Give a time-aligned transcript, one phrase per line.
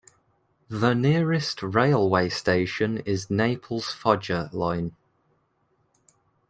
[0.67, 4.95] The nearest railway station is Naples-Foggia line.